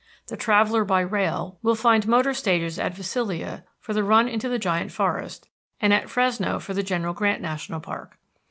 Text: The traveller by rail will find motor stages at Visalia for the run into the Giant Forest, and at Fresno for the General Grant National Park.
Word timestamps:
The 0.29 0.35
traveller 0.35 0.83
by 0.83 1.01
rail 1.01 1.59
will 1.61 1.75
find 1.75 2.07
motor 2.07 2.33
stages 2.33 2.79
at 2.79 2.95
Visalia 2.95 3.65
for 3.79 3.93
the 3.93 4.03
run 4.03 4.27
into 4.27 4.49
the 4.49 4.57
Giant 4.57 4.91
Forest, 4.91 5.47
and 5.79 5.93
at 5.93 6.09
Fresno 6.09 6.57
for 6.57 6.73
the 6.73 6.81
General 6.81 7.13
Grant 7.13 7.39
National 7.39 7.79
Park. 7.79 8.17